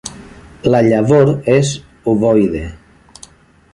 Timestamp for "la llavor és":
0.75-1.75